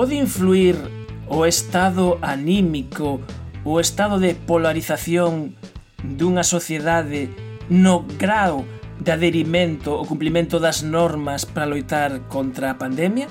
Pode 0.00 0.16
influir 0.16 0.80
o 1.28 1.44
estado 1.44 2.16
anímico, 2.22 3.20
o 3.68 3.84
estado 3.84 4.16
de 4.16 4.32
polarización 4.32 5.52
dunha 6.00 6.40
sociedade 6.40 7.28
no 7.68 8.08
grau 8.16 8.64
de 8.96 9.12
aderimento 9.12 9.92
ou 9.92 10.08
cumplimento 10.08 10.56
das 10.56 10.80
normas 10.80 11.44
para 11.44 11.68
loitar 11.68 12.32
contra 12.32 12.72
a 12.72 12.80
pandemia? 12.80 13.28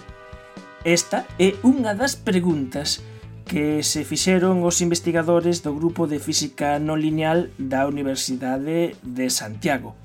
Esta 0.86 1.26
é 1.42 1.58
unha 1.66 1.98
das 1.98 2.14
preguntas 2.14 3.02
que 3.50 3.82
se 3.82 4.06
fixeron 4.06 4.62
os 4.62 4.78
investigadores 4.86 5.66
do 5.66 5.74
grupo 5.74 6.06
de 6.06 6.22
física 6.22 6.78
non 6.78 7.02
lineal 7.02 7.50
da 7.58 7.90
Universidade 7.90 8.94
de 9.02 9.26
Santiago. 9.34 9.98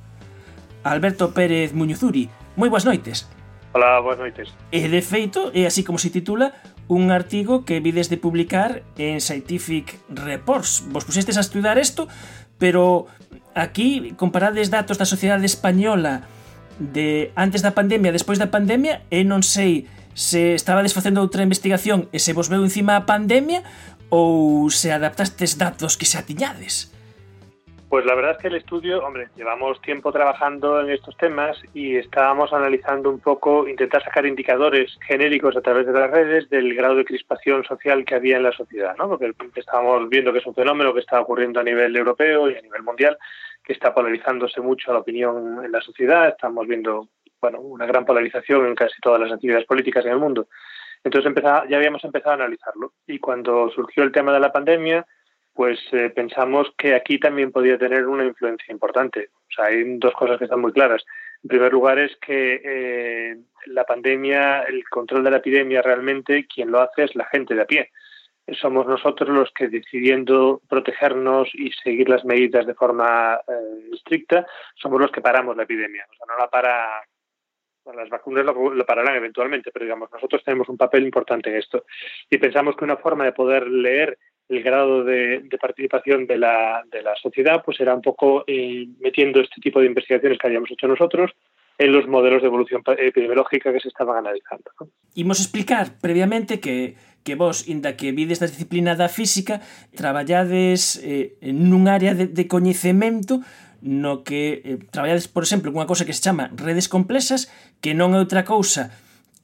Alberto 0.80 1.28
Pérez 1.36 1.76
Muñuzuri, 1.76 2.32
moi 2.56 2.72
boas 2.72 2.88
noites. 2.88 3.28
Hola, 3.74 3.98
boas 3.98 4.22
noites. 4.22 4.54
E 4.70 4.86
de 4.86 5.02
feito, 5.02 5.50
é 5.50 5.66
así 5.66 5.82
como 5.82 5.98
se 5.98 6.14
titula 6.14 6.54
un 6.86 7.10
artigo 7.10 7.66
que 7.66 7.82
vides 7.82 8.06
de 8.06 8.14
publicar 8.14 8.86
en 8.94 9.18
Scientific 9.18 9.98
Reports. 10.06 10.86
Vos 10.94 11.02
pusestes 11.02 11.34
a 11.34 11.42
estudar 11.42 11.74
isto, 11.74 12.06
pero 12.54 13.10
aquí 13.50 14.14
comparades 14.14 14.70
datos 14.70 14.94
da 14.94 15.10
sociedade 15.10 15.42
española 15.42 16.22
de 16.78 17.34
antes 17.34 17.66
da 17.66 17.74
pandemia, 17.74 18.14
despois 18.14 18.38
da 18.38 18.46
pandemia, 18.46 19.02
e 19.10 19.26
non 19.26 19.42
sei 19.42 19.90
se 20.14 20.54
estabades 20.54 20.94
facendo 20.94 21.18
outra 21.18 21.42
investigación 21.42 22.06
e 22.14 22.22
se 22.22 22.30
vos 22.30 22.46
veu 22.46 22.62
encima 22.62 22.94
a 22.94 23.02
pandemia 23.10 23.66
ou 24.06 24.70
se 24.70 24.94
adaptastes 24.94 25.58
datos 25.58 25.98
que 25.98 26.06
xa 26.06 26.22
tiñades. 26.22 26.93
Pues 27.94 28.06
la 28.06 28.16
verdad 28.16 28.32
es 28.32 28.38
que 28.38 28.48
el 28.48 28.56
estudio, 28.56 29.06
hombre, 29.06 29.28
llevamos 29.36 29.80
tiempo 29.80 30.10
trabajando 30.10 30.80
en 30.80 30.90
estos 30.90 31.16
temas 31.16 31.56
y 31.74 31.94
estábamos 31.94 32.52
analizando 32.52 33.08
un 33.08 33.20
poco, 33.20 33.68
intentar 33.68 34.02
sacar 34.02 34.26
indicadores 34.26 34.98
genéricos 35.06 35.56
a 35.56 35.60
través 35.60 35.86
de 35.86 35.92
las 35.92 36.10
redes 36.10 36.50
del 36.50 36.74
grado 36.74 36.96
de 36.96 37.04
crispación 37.04 37.62
social 37.62 38.04
que 38.04 38.16
había 38.16 38.36
en 38.36 38.42
la 38.42 38.50
sociedad, 38.50 38.96
¿no? 38.98 39.08
Porque 39.08 39.32
estábamos 39.54 40.08
viendo 40.08 40.32
que 40.32 40.40
es 40.40 40.46
un 40.46 40.56
fenómeno 40.56 40.92
que 40.92 40.98
está 40.98 41.20
ocurriendo 41.20 41.60
a 41.60 41.62
nivel 41.62 41.94
europeo 41.94 42.50
y 42.50 42.56
a 42.56 42.62
nivel 42.62 42.82
mundial, 42.82 43.16
que 43.62 43.74
está 43.74 43.94
polarizándose 43.94 44.60
mucho 44.60 44.92
la 44.92 44.98
opinión 44.98 45.64
en 45.64 45.70
la 45.70 45.80
sociedad, 45.80 46.26
estamos 46.26 46.66
viendo 46.66 47.10
bueno, 47.40 47.60
una 47.60 47.86
gran 47.86 48.04
polarización 48.04 48.66
en 48.66 48.74
casi 48.74 49.00
todas 49.00 49.20
las 49.20 49.30
actividades 49.30 49.66
políticas 49.66 50.04
en 50.04 50.10
el 50.10 50.18
mundo. 50.18 50.48
Entonces 51.04 51.32
ya 51.44 51.76
habíamos 51.76 52.02
empezado 52.02 52.32
a 52.32 52.44
analizarlo. 52.44 52.94
Y 53.06 53.20
cuando 53.20 53.70
surgió 53.70 54.02
el 54.02 54.10
tema 54.10 54.32
de 54.32 54.40
la 54.40 54.50
pandemia, 54.50 55.06
pues 55.54 55.78
eh, 55.92 56.10
pensamos 56.10 56.68
que 56.76 56.94
aquí 56.94 57.18
también 57.18 57.52
podía 57.52 57.78
tener 57.78 58.06
una 58.06 58.24
influencia 58.24 58.72
importante. 58.72 59.30
O 59.48 59.52
sea, 59.54 59.66
hay 59.66 59.98
dos 59.98 60.12
cosas 60.14 60.38
que 60.38 60.44
están 60.44 60.60
muy 60.60 60.72
claras. 60.72 61.04
En 61.42 61.48
primer 61.48 61.72
lugar 61.72 61.98
es 61.98 62.16
que 62.16 62.60
eh, 62.64 63.36
la 63.66 63.84
pandemia, 63.84 64.62
el 64.62 64.82
control 64.88 65.22
de 65.22 65.30
la 65.30 65.36
epidemia 65.36 65.80
realmente 65.80 66.46
quien 66.46 66.70
lo 66.70 66.80
hace 66.80 67.04
es 67.04 67.14
la 67.14 67.26
gente 67.26 67.54
de 67.54 67.62
a 67.62 67.66
pie. 67.66 67.90
Somos 68.60 68.86
nosotros 68.86 69.30
los 69.30 69.50
que 69.52 69.68
decidiendo 69.68 70.60
protegernos 70.68 71.48
y 71.54 71.70
seguir 71.70 72.08
las 72.08 72.24
medidas 72.24 72.66
de 72.66 72.74
forma 72.74 73.40
eh, 73.48 73.90
estricta, 73.94 74.46
somos 74.74 75.00
los 75.00 75.10
que 75.12 75.22
paramos 75.22 75.56
la 75.56 75.62
epidemia. 75.62 76.06
O 76.10 76.14
sea, 76.14 76.26
no 76.28 76.36
la 76.36 76.50
para 76.50 77.04
las 77.92 78.08
vacunas 78.08 78.44
lo, 78.44 78.86
pararán 78.86 79.16
eventualmente, 79.16 79.70
pero 79.70 79.84
digamos, 79.84 80.10
nosotros 80.10 80.42
tenemos 80.42 80.68
un 80.68 80.76
papel 80.76 81.04
importante 81.04 81.50
en 81.50 81.56
esto. 81.56 81.84
Y 82.30 82.38
pensamos 82.38 82.76
que 82.76 82.84
una 82.84 82.96
forma 82.96 83.24
de 83.24 83.32
poder 83.32 83.66
leer 83.68 84.18
el 84.48 84.62
grado 84.62 85.04
de, 85.04 85.40
de 85.40 85.58
participación 85.58 86.26
de 86.26 86.36
la, 86.36 86.82
de 86.90 87.02
la, 87.02 87.14
sociedad, 87.16 87.62
pues 87.64 87.80
era 87.80 87.94
un 87.94 88.02
poco 88.02 88.44
eh, 88.46 88.86
metiendo 89.00 89.40
este 89.40 89.60
tipo 89.60 89.80
de 89.80 89.86
investigaciones 89.86 90.38
que 90.38 90.46
habíamos 90.46 90.70
hecho 90.70 90.86
nosotros 90.86 91.30
en 91.78 91.92
los 91.92 92.06
modelos 92.06 92.42
de 92.42 92.48
evolución 92.48 92.82
epidemiológica 92.98 93.72
que 93.72 93.80
se 93.80 93.88
estaban 93.88 94.18
analizando. 94.18 94.70
¿no? 94.78 94.88
Imos 95.14 95.40
explicar 95.40 95.98
previamente 96.00 96.60
que 96.60 96.94
que 97.24 97.34
vos, 97.36 97.66
inda 97.68 97.96
que 97.96 98.12
vides 98.12 98.38
da 98.38 98.46
disciplina 98.46 98.92
da 98.94 99.08
física, 99.08 99.64
traballades 99.96 101.00
eh, 101.00 101.40
nun 101.40 101.88
área 101.88 102.12
de, 102.12 102.28
de 102.28 102.44
coñecemento 102.44 103.40
no 103.80 104.24
que 104.24 104.60
eh, 104.64 104.78
traballades, 104.92 105.26
por 105.26 105.42
exemplo, 105.42 105.72
cunha 105.72 105.88
cousa 105.88 106.04
que 106.04 106.12
se 106.12 106.20
chama 106.20 106.52
redes 106.52 106.86
complexas, 106.86 107.48
que 107.80 107.96
non 107.96 108.12
é 108.12 108.20
outra 108.20 108.44
cousa 108.44 108.92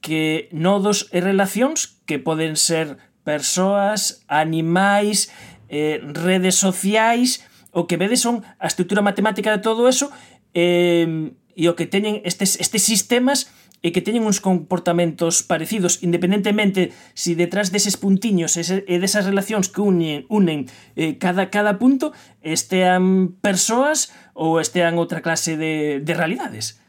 que 0.01 0.49
nodos 0.53 1.09
e 1.09 1.21
relacións 1.21 2.01
que 2.05 2.21
poden 2.21 2.53
ser 2.53 3.01
persoas, 3.23 4.23
animais, 4.27 5.31
eh, 5.69 6.01
redes 6.01 6.55
sociais, 6.55 7.45
o 7.71 7.87
que 7.87 7.97
vedes 7.97 8.19
son 8.19 8.43
a 8.59 8.67
estrutura 8.67 9.01
matemática 9.01 9.51
de 9.51 9.63
todo 9.63 9.87
eso 9.87 10.11
eh, 10.53 11.31
e 11.55 11.67
o 11.71 11.75
que 11.79 11.87
teñen 11.87 12.19
estes, 12.27 12.59
estes 12.59 12.83
sistemas 12.83 13.47
e 13.81 13.89
que 13.89 14.03
teñen 14.03 14.27
uns 14.27 14.43
comportamentos 14.43 15.41
parecidos 15.41 16.03
independentemente 16.05 16.93
si 17.17 17.33
detrás 17.33 17.73
deses 17.73 17.97
puntiños 17.97 18.53
e 18.59 18.95
desas 19.01 19.25
relacións 19.25 19.71
que 19.71 19.81
unen, 19.81 20.29
unen 20.29 20.69
eh, 20.93 21.17
cada, 21.17 21.49
cada 21.49 21.81
punto 21.81 22.13
estean 22.43 23.33
persoas 23.41 24.13
ou 24.35 24.61
estean 24.61 24.99
outra 25.01 25.23
clase 25.25 25.57
de, 25.57 26.03
de 26.03 26.13
realidades. 26.13 26.80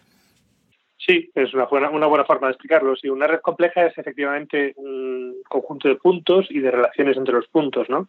Sí, 1.05 1.31
es 1.35 1.53
una 1.53 1.65
buena, 1.65 1.91
una 1.91 2.07
buena 2.07 2.25
forma 2.25 2.47
de 2.47 2.53
explicarlo. 2.53 2.95
Sí, 2.95 3.09
una 3.09 3.27
red 3.27 3.41
compleja 3.41 3.87
es 3.87 3.99
efectivamente 3.99 4.73
un 4.77 5.35
conjunto 5.49 5.89
de 5.89 5.97
puntos 5.97 6.47
y 6.49 6.61
de 6.61 6.71
relaciones 6.71 7.17
entre 7.17 7.35
los 7.35 7.49
puntos, 7.49 7.89
¿no? 7.91 8.09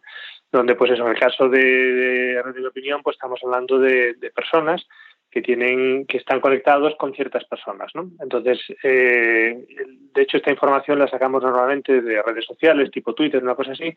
Donde, 0.52 0.76
pues 0.76 0.92
eso, 0.92 1.02
en 1.02 1.10
el 1.10 1.18
caso 1.18 1.48
de, 1.48 1.58
de 1.58 2.42
red 2.42 2.54
de 2.54 2.68
opinión, 2.68 3.02
pues 3.02 3.16
estamos 3.16 3.40
hablando 3.42 3.80
de, 3.80 4.14
de 4.14 4.30
personas 4.30 4.86
que 5.34 5.42
tienen 5.42 6.06
que 6.06 6.18
están 6.18 6.40
conectados 6.40 6.94
con 6.94 7.12
ciertas 7.12 7.44
personas, 7.44 7.90
¿no? 7.92 8.08
Entonces, 8.20 8.60
eh, 8.84 9.66
de 10.14 10.22
hecho, 10.22 10.36
esta 10.36 10.52
información 10.52 11.00
la 11.00 11.08
sacamos 11.08 11.42
normalmente 11.42 12.00
de 12.00 12.22
redes 12.22 12.44
sociales, 12.44 12.92
tipo 12.92 13.14
Twitter, 13.14 13.42
una 13.42 13.56
cosa 13.56 13.72
así. 13.72 13.92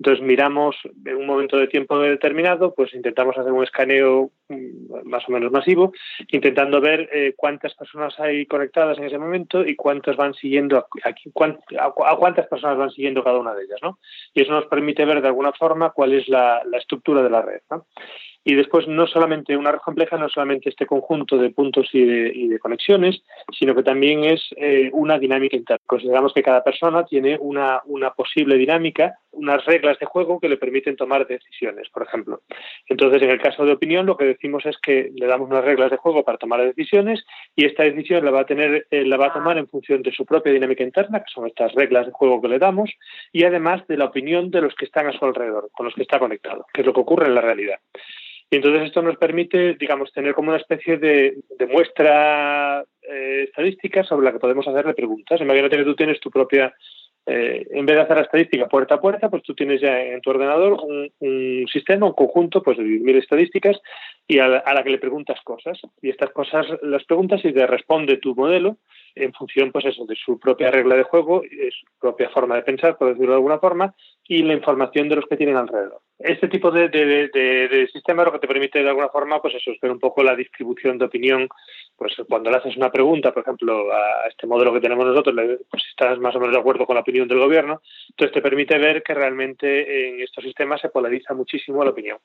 Entonces, 0.00 0.24
miramos 0.26 0.74
en 1.06 1.14
un 1.14 1.26
momento 1.26 1.58
de 1.58 1.68
tiempo 1.68 1.96
determinado, 2.00 2.74
pues 2.74 2.92
intentamos 2.92 3.38
hacer 3.38 3.52
un 3.52 3.62
escaneo 3.62 4.32
mm, 4.48 5.08
más 5.08 5.22
o 5.28 5.32
menos 5.32 5.52
masivo, 5.52 5.92
intentando 6.26 6.80
ver 6.80 7.08
eh, 7.12 7.34
cuántas 7.36 7.72
personas 7.76 8.18
hay 8.18 8.46
conectadas 8.46 8.98
en 8.98 9.04
ese 9.04 9.18
momento 9.18 9.64
y 9.64 9.76
cuántas 9.76 10.16
van 10.16 10.34
siguiendo 10.34 10.76
a, 10.76 10.88
a, 11.04 12.16
cuántas 12.16 12.48
personas 12.48 12.78
van 12.78 12.90
siguiendo 12.90 13.22
cada 13.22 13.38
una 13.38 13.54
de 13.54 13.62
ellas, 13.62 13.78
¿no? 13.80 14.00
Y 14.34 14.42
eso 14.42 14.50
nos 14.50 14.66
permite 14.66 15.04
ver 15.04 15.22
de 15.22 15.28
alguna 15.28 15.52
forma 15.52 15.90
cuál 15.90 16.14
es 16.14 16.28
la, 16.28 16.64
la 16.64 16.78
estructura 16.78 17.22
de 17.22 17.30
la 17.30 17.42
red, 17.42 17.60
¿no? 17.70 17.86
Y 18.42 18.54
después, 18.54 18.88
no 18.88 19.06
solamente 19.06 19.56
una 19.56 19.72
red 19.72 19.80
compleja, 19.80 20.16
no 20.16 20.28
solamente 20.28 20.70
este 20.70 20.86
conjunto 20.86 21.36
de 21.36 21.50
puntos 21.50 21.88
y 21.92 22.04
de, 22.04 22.58
conexiones, 22.58 23.22
sino 23.58 23.74
que 23.74 23.82
también 23.82 24.24
es 24.24 24.42
eh, 24.56 24.90
una 24.92 25.18
dinámica 25.18 25.56
interna. 25.56 25.82
Consideramos 25.86 26.32
que 26.32 26.42
cada 26.42 26.64
persona 26.64 27.04
tiene 27.04 27.36
una, 27.40 27.80
una 27.84 28.10
posible 28.10 28.56
dinámica, 28.56 29.14
unas 29.32 29.64
reglas 29.64 29.98
de 29.98 30.06
juego 30.06 30.40
que 30.40 30.48
le 30.48 30.56
permiten 30.56 30.96
tomar 30.96 31.26
decisiones, 31.26 31.88
por 31.90 32.02
ejemplo. 32.02 32.40
Entonces, 32.86 33.22
en 33.22 33.30
el 33.30 33.40
caso 33.40 33.64
de 33.64 33.72
opinión, 33.72 34.06
lo 34.06 34.16
que 34.16 34.24
decimos 34.24 34.64
es 34.66 34.76
que 34.78 35.10
le 35.14 35.26
damos 35.26 35.48
unas 35.48 35.64
reglas 35.64 35.90
de 35.90 35.96
juego 35.96 36.24
para 36.24 36.38
tomar 36.38 36.64
decisiones 36.64 37.24
y 37.54 37.66
esta 37.66 37.84
decisión 37.84 38.24
la 38.24 38.30
va 38.30 38.40
a 38.40 38.46
tener, 38.46 38.86
eh, 38.90 39.04
la 39.04 39.16
va 39.16 39.26
a 39.26 39.32
tomar 39.32 39.58
en 39.58 39.68
función 39.68 40.02
de 40.02 40.12
su 40.12 40.24
propia 40.24 40.52
dinámica 40.52 40.82
interna, 40.82 41.20
que 41.20 41.32
son 41.32 41.46
estas 41.46 41.72
reglas 41.74 42.06
de 42.06 42.12
juego 42.12 42.40
que 42.40 42.48
le 42.48 42.58
damos, 42.58 42.90
y 43.32 43.44
además 43.44 43.86
de 43.86 43.96
la 43.96 44.06
opinión 44.06 44.50
de 44.50 44.62
los 44.62 44.74
que 44.74 44.86
están 44.86 45.06
a 45.06 45.12
su 45.12 45.24
alrededor, 45.24 45.70
con 45.72 45.86
los 45.86 45.94
que 45.94 46.02
está 46.02 46.18
conectado, 46.18 46.66
que 46.72 46.80
es 46.80 46.86
lo 46.86 46.92
que 46.92 47.00
ocurre 47.00 47.26
en 47.26 47.34
la 47.34 47.40
realidad. 47.40 47.78
Y 48.52 48.56
entonces 48.56 48.82
esto 48.82 49.00
nos 49.00 49.16
permite, 49.16 49.74
digamos, 49.74 50.12
tener 50.12 50.34
como 50.34 50.48
una 50.48 50.58
especie 50.58 50.98
de, 50.98 51.38
muestra 51.70 52.84
eh, 53.02 53.44
estadística 53.44 54.02
sobre 54.02 54.24
la 54.24 54.32
que 54.32 54.40
podemos 54.40 54.66
hacerle 54.66 54.92
preguntas. 54.92 55.40
Imagínate 55.40 55.76
que 55.76 55.84
tú 55.84 55.94
tienes 55.94 56.18
tu 56.18 56.32
propia, 56.32 56.74
eh, 57.26 57.64
en 57.70 57.86
vez 57.86 57.96
de 57.96 58.02
hacer 58.02 58.16
la 58.16 58.24
estadística 58.24 58.66
puerta 58.66 58.96
a 58.96 59.00
puerta, 59.00 59.30
pues 59.30 59.44
tú 59.44 59.54
tienes 59.54 59.80
ya 59.80 60.02
en 60.02 60.20
tu 60.20 60.30
ordenador 60.30 60.80
un, 60.82 61.68
sistema, 61.72 62.06
un 62.06 62.14
conjunto 62.14 62.60
pues, 62.60 62.76
de 62.76 62.82
mil 62.82 63.16
estadísticas 63.16 63.80
y 64.26 64.40
a 64.40 64.48
la, 64.48 64.58
a 64.58 64.74
la, 64.74 64.82
que 64.82 64.90
le 64.90 64.98
preguntas 64.98 65.38
cosas. 65.44 65.78
Y 66.02 66.10
estas 66.10 66.30
cosas 66.30 66.66
las 66.82 67.04
preguntas 67.04 67.44
y 67.44 67.52
te 67.52 67.64
responde 67.68 68.16
tu 68.16 68.34
modelo 68.34 68.78
en 69.14 69.32
función 69.32 69.70
pues 69.70 69.84
eso, 69.84 70.06
de 70.06 70.16
su 70.16 70.40
propia 70.40 70.72
regla 70.72 70.96
de 70.96 71.04
juego, 71.04 71.42
su 71.42 71.86
propia 72.00 72.28
forma 72.30 72.56
de 72.56 72.62
pensar, 72.62 72.98
por 72.98 73.10
decirlo 73.10 73.30
de 73.30 73.36
alguna 73.36 73.60
forma, 73.60 73.94
y 74.26 74.42
la 74.42 74.54
información 74.54 75.08
de 75.08 75.16
los 75.16 75.26
que 75.26 75.36
tienen 75.36 75.56
alrededor. 75.56 76.00
Este 76.22 76.48
tipo 76.48 76.70
de, 76.70 76.90
de, 76.90 77.28
de, 77.28 77.88
sistema 77.90 78.24
lo 78.24 78.32
que 78.32 78.40
te 78.40 78.46
permite 78.46 78.82
de 78.82 78.88
alguna 78.90 79.08
forma, 79.08 79.40
pues 79.40 79.54
eso, 79.54 79.70
es 79.70 79.80
ver 79.80 79.90
un 79.90 79.98
poco 79.98 80.22
la 80.22 80.36
distribución 80.36 80.98
de 80.98 81.06
opinión. 81.06 81.48
Pues 81.96 82.14
cuando 82.28 82.50
le 82.50 82.58
haces 82.58 82.76
una 82.76 82.92
pregunta, 82.92 83.32
por 83.32 83.42
ejemplo, 83.42 83.90
a 83.90 84.28
este 84.28 84.46
modelo 84.46 84.72
que 84.72 84.80
tenemos 84.80 85.06
nosotros, 85.06 85.34
pues 85.70 85.82
estás 85.88 86.18
más 86.18 86.36
o 86.36 86.40
menos 86.40 86.54
de 86.54 86.60
acuerdo 86.60 86.84
con 86.84 86.94
la 86.94 87.00
opinión 87.00 87.26
del 87.26 87.38
gobierno, 87.38 87.80
entonces 88.10 88.34
te 88.34 88.42
permite 88.42 88.76
ver 88.76 89.02
que 89.02 89.14
realmente 89.14 90.08
en 90.08 90.20
estos 90.20 90.44
sistemas 90.44 90.82
se 90.82 90.90
polariza 90.90 91.32
muchísimo 91.32 91.82
la 91.84 91.90
opinión. 91.90 92.18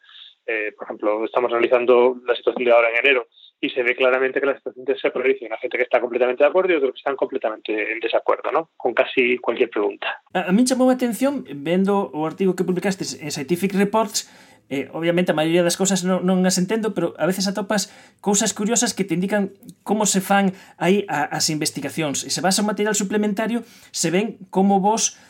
Eh, 0.46 0.74
por 0.78 0.86
ejemplo, 0.88 1.24
estamos 1.24 1.52
analizando 1.52 2.18
la 2.26 2.36
situación 2.36 2.66
de 2.66 2.72
ahora 2.72 2.90
en 2.90 2.98
enero 2.98 3.28
y 3.62 3.70
se 3.70 3.84
ve 3.84 3.96
claramente 3.96 4.40
que 4.40 4.46
las 4.46 4.58
situaciones 4.58 5.02
se 5.02 5.12
polarizan. 5.12 5.52
Hay 5.52 5.60
gente 5.60 5.78
que 5.78 5.84
está 5.84 6.00
completamente 6.00 6.44
de 6.44 6.50
acuerdo 6.50 6.74
y 6.74 6.76
otros 6.76 6.94
que 6.94 7.00
están 7.00 7.16
completamente 7.16 7.94
en 7.94 8.00
desacuerdo, 8.00 8.52
¿no? 8.52 8.70
Con 8.78 8.94
casi 8.94 9.38
cualquier 9.38 9.70
pregunta. 9.70 10.22
A, 10.34 10.50
a 10.50 10.52
mí 10.52 10.64
chamou 10.66 10.90
a 10.90 10.94
atención, 10.94 11.46
vendo 11.56 12.12
o 12.14 12.26
artigo 12.26 12.56
que 12.56 12.64
publicastes 12.64 13.22
en 13.22 13.32
Scientific 13.32 13.74
Reports, 13.74 14.30
eh, 14.70 14.90
obviamente 14.94 15.32
a 15.32 15.38
maioría 15.38 15.62
das 15.62 15.78
cousas 15.78 16.02
non, 16.02 16.26
non 16.26 16.42
as 16.42 16.58
entendo, 16.58 16.98
pero 16.98 17.14
a 17.22 17.30
veces 17.30 17.46
atopas 17.46 17.94
cousas 18.18 18.50
curiosas 18.50 18.98
que 18.98 19.06
te 19.06 19.14
indican 19.14 19.54
como 19.86 20.10
se 20.10 20.26
fan 20.26 20.58
aí 20.82 21.06
a, 21.06 21.30
as 21.30 21.54
investigacións. 21.54 22.26
E 22.26 22.34
se 22.34 22.42
vas 22.42 22.58
ao 22.58 22.66
material 22.66 22.98
suplementario, 22.98 23.62
se 23.94 24.10
ven 24.10 24.42
como 24.50 24.82
vos 24.82 25.22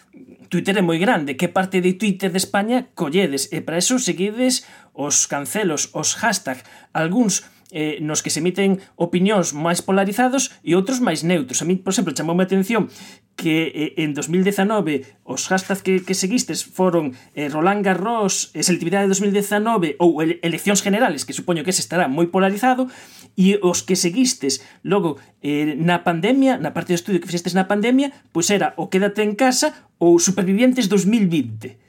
Twitter 0.48 0.80
é 0.80 0.84
moi 0.84 0.96
grande, 0.96 1.36
que 1.36 1.52
parte 1.52 1.84
de 1.84 2.00
Twitter 2.00 2.32
de 2.32 2.40
España 2.40 2.88
colledes, 2.96 3.52
e 3.52 3.60
para 3.60 3.76
eso 3.76 4.00
seguides 4.00 4.64
os 4.96 5.28
cancelos, 5.28 5.92
os 5.92 6.16
hashtag, 6.24 6.64
algúns 6.96 7.44
eh, 7.76 8.00
nos 8.00 8.24
que 8.24 8.32
se 8.32 8.40
emiten 8.40 8.80
opinións 8.96 9.52
máis 9.52 9.84
polarizados 9.84 10.56
e 10.64 10.80
outros 10.80 11.04
máis 11.04 11.28
neutros. 11.28 11.60
A 11.60 11.68
mí, 11.68 11.76
por 11.76 11.92
exemplo, 11.92 12.16
chamoume 12.16 12.42
a 12.42 12.48
atención 12.48 12.88
que 13.36 13.92
eh, 14.00 14.04
en 14.04 14.16
2019 14.16 15.04
os 15.28 15.52
hashtags 15.52 15.84
que, 15.84 16.00
que 16.00 16.16
seguistes 16.16 16.64
foron 16.64 17.12
eh, 17.36 17.52
Roland 17.52 17.84
Garros, 17.84 18.56
eh, 18.56 18.64
selectividade 18.64 19.12
de 19.12 19.12
2019 19.12 20.00
ou 20.00 20.24
ele, 20.24 20.40
eleccións 20.40 20.80
generales, 20.80 21.28
que 21.28 21.36
supoño 21.36 21.68
que 21.68 21.76
ese 21.76 21.84
estará 21.84 22.08
moi 22.08 22.32
polarizado, 22.32 22.88
e 23.36 23.60
os 23.60 23.84
que 23.84 24.00
seguistes 24.00 24.64
logo 24.88 25.20
eh, 25.44 25.76
na 25.76 26.08
pandemia, 26.08 26.56
na 26.56 26.72
parte 26.72 26.96
do 26.96 27.00
estudio 27.04 27.20
que 27.20 27.28
fixestes 27.28 27.52
na 27.52 27.68
pandemia, 27.68 28.16
pois 28.32 28.48
era 28.48 28.72
o 28.80 28.88
quédate 28.88 29.20
en 29.20 29.36
casa 29.36 29.76
ou 30.00 30.16
supervivientes 30.16 30.88
2020 30.88 31.85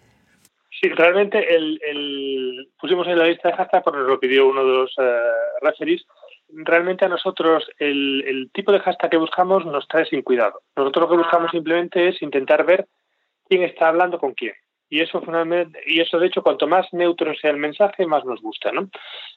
Sí, 0.87 0.93
realmente 0.93 1.53
el, 1.53 1.81
el, 1.85 2.69
pusimos 2.79 3.09
en 3.09 3.19
la 3.19 3.27
lista 3.27 3.49
de 3.49 3.57
hashtag 3.57 3.83
porque 3.83 3.99
nos 3.99 4.09
lo 4.09 4.21
pidió 4.21 4.47
uno 4.47 4.65
de 4.65 4.73
los 4.73 4.97
uh, 4.99 5.65
referees. 5.65 6.07
Realmente 6.49 7.05
a 7.05 7.09
nosotros 7.09 7.69
el, 7.81 8.23
el, 8.25 8.51
tipo 8.53 8.71
de 8.71 8.79
hashtag 8.79 9.11
que 9.11 9.17
buscamos 9.17 9.67
nos 9.67 9.89
trae 9.89 10.07
sin 10.07 10.23
cuidado. 10.23 10.61
Nosotros 10.77 11.03
lo 11.03 11.11
que 11.11 11.23
buscamos 11.25 11.51
simplemente 11.51 12.09
es 12.09 12.23
intentar 12.23 12.65
ver 12.65 12.87
quién 13.49 13.65
está 13.65 13.89
hablando 13.89 14.21
con 14.21 14.35
quién 14.35 14.55
y 14.89 15.01
eso 15.01 15.23
y 15.87 16.01
eso 16.01 16.19
de 16.19 16.27
hecho 16.27 16.43
cuanto 16.43 16.67
más 16.67 16.87
neutro 16.93 17.35
sea 17.35 17.51
el 17.51 17.57
mensaje 17.57 18.07
más 18.07 18.25
nos 18.25 18.41
gusta 18.41 18.71
no 18.73 18.89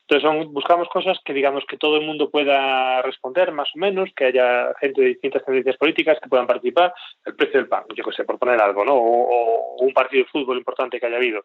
entonces 0.07 0.47
buscamos 0.51 0.87
cosas 0.89 1.17
que 1.25 1.33
digamos 1.33 1.63
que 1.67 1.77
todo 1.77 1.97
el 1.97 2.05
mundo 2.05 2.29
pueda 2.29 3.01
responder 3.01 3.51
más 3.51 3.69
o 3.75 3.79
menos 3.79 4.09
que 4.15 4.25
haya 4.25 4.73
gente 4.79 5.01
de 5.01 5.07
distintas 5.07 5.43
tendencias 5.43 5.77
políticas 5.77 6.19
que 6.21 6.29
puedan 6.29 6.47
participar 6.47 6.93
el 7.25 7.35
precio 7.35 7.59
del 7.59 7.69
pan 7.69 7.83
yo 7.95 8.03
qué 8.03 8.11
sé 8.11 8.23
por 8.23 8.37
poner 8.37 8.61
algo 8.61 8.85
no 8.85 8.93
o, 8.93 9.77
o 9.79 9.83
un 9.83 9.93
partido 9.93 10.23
de 10.23 10.29
fútbol 10.29 10.57
importante 10.57 10.99
que 10.99 11.05
haya 11.05 11.17
habido. 11.17 11.43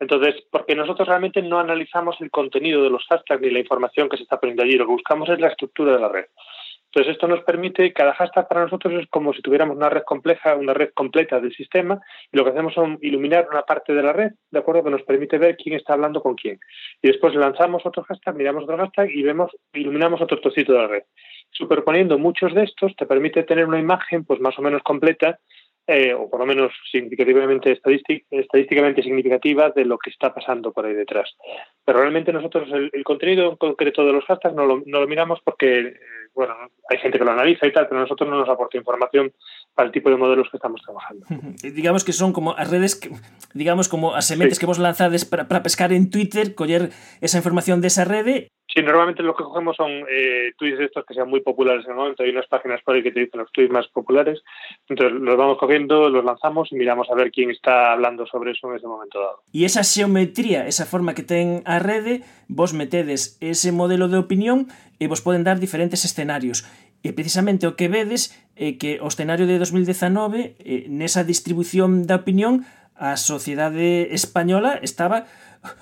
Entonces, 0.00 0.34
porque 0.50 0.74
nosotros 0.74 1.06
realmente 1.06 1.42
no 1.42 1.58
analizamos 1.58 2.18
el 2.20 2.30
contenido 2.30 2.82
de 2.82 2.88
los 2.88 3.04
hashtags 3.06 3.42
ni 3.42 3.50
la 3.50 3.58
información 3.58 4.08
que 4.08 4.16
se 4.16 4.22
está 4.22 4.40
poniendo 4.40 4.62
allí, 4.62 4.72
lo 4.72 4.86
que 4.86 4.92
buscamos 4.92 5.28
es 5.28 5.38
la 5.38 5.48
estructura 5.48 5.92
de 5.92 6.00
la 6.00 6.08
red. 6.08 6.24
Entonces, 6.92 7.12
esto 7.12 7.28
nos 7.28 7.44
permite, 7.44 7.92
cada 7.92 8.14
hashtag 8.14 8.48
para 8.48 8.62
nosotros 8.62 8.92
es 8.94 9.08
como 9.10 9.32
si 9.32 9.42
tuviéramos 9.42 9.76
una 9.76 9.88
red 9.88 10.02
compleja, 10.02 10.56
una 10.56 10.74
red 10.74 10.90
completa 10.92 11.38
del 11.38 11.54
sistema, 11.54 12.00
y 12.32 12.36
lo 12.36 12.42
que 12.42 12.50
hacemos 12.50 12.76
es 12.76 13.02
iluminar 13.02 13.46
una 13.48 13.62
parte 13.62 13.94
de 13.94 14.02
la 14.02 14.12
red, 14.12 14.32
¿de 14.50 14.58
acuerdo? 14.58 14.82
Que 14.82 14.90
nos 14.90 15.02
permite 15.02 15.38
ver 15.38 15.56
quién 15.56 15.76
está 15.76 15.92
hablando 15.92 16.20
con 16.20 16.34
quién. 16.34 16.58
Y 17.00 17.08
después 17.08 17.32
lanzamos 17.36 17.86
otro 17.86 18.02
hashtag, 18.02 18.34
miramos 18.34 18.64
otro 18.64 18.76
hashtag 18.76 19.08
y 19.10 19.22
vemos, 19.22 19.52
iluminamos 19.72 20.20
otro 20.20 20.40
trocito 20.40 20.72
de 20.72 20.78
la 20.78 20.88
red. 20.88 21.02
Superponiendo 21.52 22.18
muchos 22.18 22.54
de 22.54 22.64
estos, 22.64 22.96
te 22.96 23.06
permite 23.06 23.44
tener 23.44 23.66
una 23.66 23.78
imagen, 23.78 24.24
pues 24.24 24.40
más 24.40 24.58
o 24.58 24.62
menos 24.62 24.82
completa, 24.82 25.38
eh, 25.90 26.14
o 26.14 26.30
por 26.30 26.38
lo 26.38 26.46
menos 26.46 26.72
significativamente 26.92 27.72
estadístic, 27.72 28.24
estadísticamente 28.30 29.02
significativa 29.02 29.70
de 29.70 29.84
lo 29.84 29.98
que 29.98 30.10
está 30.10 30.32
pasando 30.32 30.72
por 30.72 30.86
ahí 30.86 30.94
detrás. 30.94 31.28
Pero 31.84 31.98
realmente 31.98 32.32
nosotros 32.32 32.68
el, 32.72 32.90
el 32.92 33.02
contenido 33.02 33.50
en 33.50 33.56
concreto 33.56 34.06
de 34.06 34.12
los 34.12 34.24
hashtags 34.24 34.54
no 34.54 34.66
lo, 34.66 34.82
no 34.86 35.00
lo 35.00 35.08
miramos 35.08 35.40
porque 35.44 35.80
eh, 35.80 35.94
bueno, 36.32 36.54
hay 36.88 36.98
gente 36.98 37.18
que 37.18 37.24
lo 37.24 37.32
analiza 37.32 37.66
y 37.66 37.72
tal, 37.72 37.88
pero 37.88 38.00
nosotros 38.00 38.30
no 38.30 38.38
nos 38.38 38.48
aporta 38.48 38.78
información 38.78 39.32
para 39.74 39.88
el 39.88 39.92
tipo 39.92 40.10
de 40.10 40.16
modelos 40.16 40.48
que 40.48 40.58
estamos 40.58 40.80
trabajando. 40.82 41.26
digamos 41.62 42.04
que 42.04 42.12
son 42.12 42.32
como 42.32 42.54
redes, 42.54 42.94
que, 42.94 43.10
digamos 43.52 43.88
como 43.88 44.14
as 44.14 44.28
sementes 44.28 44.58
sí. 44.58 44.60
que 44.60 44.66
vos 44.66 44.78
lanzades 44.78 45.24
para, 45.24 45.48
para 45.48 45.64
pescar 45.64 45.92
en 45.92 46.08
Twitter, 46.08 46.54
coller 46.54 46.90
esa 47.20 47.38
información 47.38 47.80
de 47.80 47.88
esa 47.88 48.04
rede 48.04 48.52
Sí, 48.72 48.82
normalmente 48.82 49.24
lo 49.24 49.34
que 49.34 49.42
cogemos 49.42 49.76
son 49.76 49.90
eh, 50.08 50.52
tweets 50.56 50.80
estos 50.80 51.04
que 51.04 51.14
sean 51.14 51.28
muy 51.28 51.40
populares 51.40 51.84
en 51.84 51.90
el 51.90 51.96
momento. 51.96 52.22
Hay 52.22 52.30
unas 52.30 52.46
páginas 52.46 52.80
por 52.82 52.94
ahí 52.94 53.02
que 53.02 53.10
te 53.10 53.20
dicen 53.20 53.40
los 53.40 53.50
tweets 53.50 53.72
más 53.72 53.88
populares. 53.88 54.40
Entonces 54.88 55.20
los 55.20 55.36
vamos 55.36 55.58
cogiendo, 55.58 56.08
los 56.08 56.24
lanzamos 56.24 56.70
y 56.70 56.76
miramos 56.76 57.10
a 57.10 57.16
ver 57.16 57.32
quién 57.32 57.50
está 57.50 57.92
hablando 57.92 58.26
sobre 58.26 58.52
eso 58.52 58.70
en 58.70 58.76
ese 58.76 58.86
momento 58.86 59.18
dado. 59.18 59.42
E 59.50 59.66
esa 59.66 59.82
xeometría, 59.82 60.70
esa 60.70 60.86
forma 60.86 61.18
que 61.18 61.26
ten 61.26 61.66
a 61.66 61.82
rede, 61.82 62.22
vos 62.46 62.70
metedes 62.70 63.42
ese 63.42 63.74
modelo 63.74 64.06
de 64.06 64.22
opinión 64.22 64.70
e 65.02 65.10
vos 65.10 65.18
poden 65.18 65.42
dar 65.42 65.58
diferentes 65.58 66.06
escenarios. 66.06 66.62
E 67.02 67.10
precisamente 67.10 67.66
o 67.66 67.74
que 67.74 67.90
vedes 67.90 68.30
é 68.54 68.78
que 68.78 69.02
o 69.02 69.10
escenario 69.10 69.50
de 69.50 69.58
2019, 69.58 70.54
eh, 70.62 70.86
nesa 70.86 71.26
distribución 71.26 72.06
da 72.06 72.22
opinión, 72.22 72.62
a 73.00 73.16
sociedade 73.16 74.12
española 74.12 74.76
estaba 74.84 75.24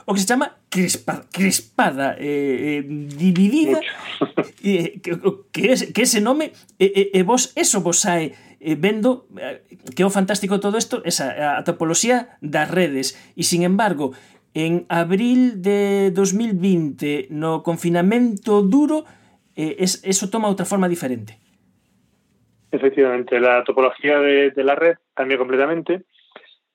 o 0.06 0.14
que 0.14 0.20
se 0.20 0.26
chama 0.26 0.58
crispa, 0.68 1.24
crispada, 1.32 2.16
eh, 2.18 2.82
eh, 2.82 2.82
dividida, 2.86 3.80
eh, 4.64 5.00
que, 5.00 5.18
que, 5.52 5.72
es, 5.72 5.92
que 5.92 6.02
ese 6.02 6.20
nome, 6.20 6.52
e 6.78 6.86
eh, 6.86 7.10
eh, 7.14 7.22
vos 7.22 7.52
eso 7.54 7.80
vos 7.80 8.02
sae 8.02 8.34
eh, 8.60 8.74
vendo 8.74 9.30
eh, 9.38 9.62
que 9.94 10.02
é 10.02 10.06
o 10.06 10.10
fantástico 10.10 10.58
todo 10.58 10.78
isto, 10.78 11.00
esa, 11.06 11.58
a 11.58 11.62
topoloxía 11.62 12.36
das 12.42 12.68
redes, 12.70 13.14
e 13.38 13.46
sin 13.46 13.62
embargo, 13.62 14.12
en 14.54 14.84
abril 14.90 15.62
de 15.62 16.10
2020, 16.10 17.30
no 17.30 17.62
confinamento 17.62 18.62
duro, 18.66 19.06
eh, 19.54 19.78
es, 19.78 20.02
eso 20.02 20.30
toma 20.30 20.50
outra 20.50 20.66
forma 20.66 20.90
diferente. 20.90 21.38
Efectivamente, 22.70 23.40
la 23.40 23.64
topología 23.64 24.18
de, 24.18 24.50
de 24.50 24.64
la 24.64 24.74
red 24.74 24.98
cambia 25.14 25.38
completamente. 25.38 26.04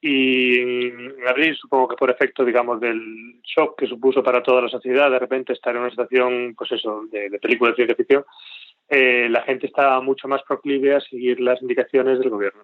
Y 0.05 0.59
en 0.89 1.15
abril 1.25 1.55
supongo 1.55 1.87
que 1.87 1.95
por 1.95 2.11
efecto 2.11 2.43
digamos 2.43 2.81
del 2.81 3.39
shock 3.41 3.79
que 3.79 3.87
supuso 3.87 4.21
para 4.21 4.43
toda 4.43 4.61
la 4.61 4.67
sociedad 4.67 5.09
de 5.09 5.17
repente 5.17 5.53
estar 5.53 5.73
en 5.73 5.81
una 5.81 5.91
situación 5.91 6.53
pues 6.57 6.73
eso 6.73 7.05
de, 7.09 7.29
de 7.29 7.39
película 7.39 7.69
de 7.69 7.77
ciencia 7.77 7.95
ficción 7.95 8.25
eh, 8.89 9.29
la 9.29 9.43
gente 9.43 9.67
estaba 9.67 10.01
mucho 10.01 10.27
más 10.27 10.43
proclive 10.43 10.93
a 10.93 10.99
seguir 10.99 11.39
las 11.39 11.61
indicaciones 11.61 12.19
del 12.19 12.29
gobierno. 12.29 12.63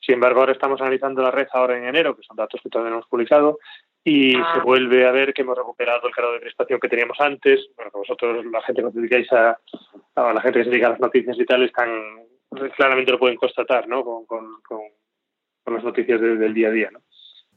Sin 0.00 0.14
embargo 0.14 0.40
ahora 0.40 0.52
estamos 0.52 0.80
analizando 0.80 1.20
la 1.20 1.30
red 1.30 1.48
ahora 1.52 1.76
en 1.76 1.84
enero 1.84 2.16
que 2.16 2.22
son 2.22 2.38
datos 2.38 2.62
que 2.62 2.70
todavía 2.70 2.92
no 2.92 2.96
hemos 2.96 3.08
publicado 3.08 3.58
y 4.02 4.34
ah. 4.38 4.52
se 4.54 4.60
vuelve 4.60 5.06
a 5.06 5.12
ver 5.12 5.34
que 5.34 5.42
hemos 5.42 5.58
recuperado 5.58 6.08
el 6.08 6.14
grado 6.14 6.32
de 6.32 6.40
crispación 6.40 6.80
que 6.80 6.88
teníamos 6.88 7.20
antes. 7.20 7.60
Bueno 7.76 7.90
vosotros 7.92 8.42
la 8.46 8.62
gente 8.62 8.80
que 8.80 8.88
os 8.88 8.94
dedicáis 8.94 9.30
a, 9.34 9.60
a 10.14 10.32
la 10.32 10.40
gente 10.40 10.60
que 10.60 10.64
se 10.64 10.70
dedica 10.70 10.86
a 10.86 10.90
las 10.92 11.00
noticias 11.00 11.38
y 11.38 11.44
tal 11.44 11.62
están 11.62 11.90
claramente 12.74 13.12
lo 13.12 13.18
pueden 13.18 13.36
constatar 13.36 13.86
no 13.86 14.02
con, 14.02 14.24
con, 14.24 14.62
con 14.62 14.80
con 15.64 15.76
as 15.76 15.84
noticias 15.84 16.20
de, 16.20 16.36
del 16.36 16.54
día 16.54 16.68
a 16.68 16.72
día, 16.72 16.88
¿no? 16.92 17.00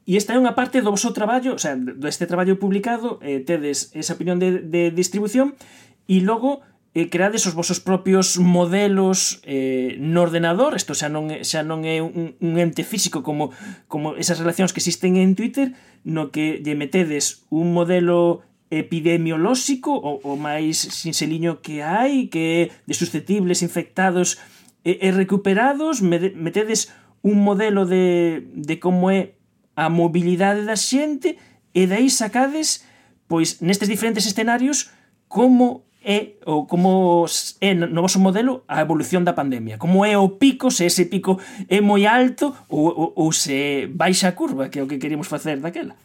E 0.04 0.20
esta 0.20 0.36
é 0.36 0.40
unha 0.40 0.52
parte 0.52 0.84
do 0.84 0.92
vosso 0.92 1.16
traballo, 1.16 1.56
o 1.56 1.60
sea, 1.60 1.80
deste 1.80 2.28
traballo 2.28 2.60
publicado, 2.60 3.16
eh, 3.24 3.40
tedes 3.40 3.88
esa 3.96 4.20
opinión 4.20 4.36
de, 4.36 4.60
de 4.60 4.92
distribución 4.92 5.56
e 6.04 6.20
logo 6.20 6.60
eh, 6.92 7.08
creades 7.08 7.48
os 7.48 7.56
vosos 7.56 7.80
propios 7.80 8.36
modelos 8.36 9.40
eh, 9.48 9.96
no 9.98 10.22
ordenador, 10.22 10.76
isto 10.76 10.92
xa 10.92 11.08
non, 11.08 11.32
xa 11.42 11.64
non 11.64 11.88
é 11.88 12.04
un, 12.04 12.36
un 12.36 12.52
ente 12.60 12.84
físico 12.84 13.24
como, 13.24 13.50
como 13.88 14.14
esas 14.20 14.36
relacións 14.36 14.76
que 14.76 14.84
existen 14.84 15.16
en 15.16 15.32
Twitter, 15.32 15.72
no 16.04 16.28
que 16.28 16.60
lle 16.60 16.76
metedes 16.76 17.48
un 17.48 17.72
modelo 17.72 18.44
epidemiolóxico 18.68 19.96
o, 19.96 20.20
o 20.20 20.36
máis 20.36 20.78
sinxeliño 20.78 21.64
que 21.64 21.80
hai, 21.80 22.28
que 22.28 22.70
de 22.84 22.94
susceptibles 22.94 23.64
infectados 23.64 24.38
e, 24.84 25.00
e 25.02 25.08
recuperados, 25.10 26.04
metedes 26.04 26.92
un 27.24 27.42
modelo 27.42 27.86
de, 27.88 28.44
de 28.52 28.76
como 28.78 29.10
é 29.10 29.34
a 29.74 29.88
mobilidade 29.88 30.62
da 30.68 30.76
xente 30.76 31.40
e 31.72 31.88
dai 31.88 32.06
sacades 32.12 32.84
pois 33.26 33.64
nestes 33.64 33.88
diferentes 33.88 34.28
escenarios 34.28 34.92
como 35.26 35.88
é 36.04 36.36
ou 36.44 36.68
como 36.68 37.24
é 37.64 37.72
no 37.72 38.04
vosso 38.04 38.20
modelo 38.20 38.62
a 38.68 38.84
evolución 38.84 39.24
da 39.24 39.32
pandemia, 39.32 39.80
como 39.80 40.04
é 40.04 40.14
o 40.20 40.36
pico, 40.36 40.70
se 40.70 40.84
ese 40.84 41.08
pico 41.08 41.40
é 41.66 41.80
moi 41.80 42.04
alto 42.04 42.52
ou, 42.68 42.92
ou, 42.92 43.08
ou 43.16 43.32
se 43.32 43.88
baixa 43.88 44.28
a 44.28 44.36
curva, 44.36 44.68
que 44.68 44.78
é 44.78 44.82
o 44.84 44.86
que 44.86 45.00
queríamos 45.00 45.26
facer 45.26 45.58
daquela. 45.64 45.96